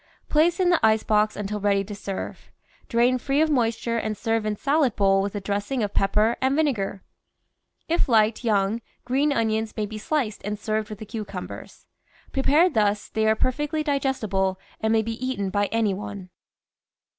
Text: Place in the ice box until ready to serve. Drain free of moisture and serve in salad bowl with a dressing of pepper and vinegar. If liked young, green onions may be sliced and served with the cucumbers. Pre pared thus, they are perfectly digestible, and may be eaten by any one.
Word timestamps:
Place 0.29 0.59
in 0.59 0.71
the 0.71 0.83
ice 0.83 1.03
box 1.03 1.35
until 1.35 1.59
ready 1.59 1.83
to 1.83 1.93
serve. 1.93 2.49
Drain 2.89 3.19
free 3.19 3.39
of 3.39 3.51
moisture 3.51 3.99
and 3.99 4.17
serve 4.17 4.47
in 4.47 4.55
salad 4.55 4.95
bowl 4.95 5.21
with 5.21 5.35
a 5.35 5.39
dressing 5.39 5.83
of 5.83 5.93
pepper 5.93 6.37
and 6.41 6.55
vinegar. 6.55 7.03
If 7.87 8.09
liked 8.09 8.43
young, 8.43 8.81
green 9.05 9.31
onions 9.31 9.77
may 9.77 9.85
be 9.85 9.99
sliced 9.99 10.41
and 10.43 10.57
served 10.57 10.89
with 10.89 10.97
the 10.97 11.05
cucumbers. 11.05 11.85
Pre 12.31 12.41
pared 12.41 12.73
thus, 12.73 13.09
they 13.09 13.27
are 13.27 13.35
perfectly 13.35 13.83
digestible, 13.83 14.59
and 14.79 14.91
may 14.91 15.03
be 15.03 15.23
eaten 15.23 15.51
by 15.51 15.67
any 15.67 15.93
one. 15.93 16.31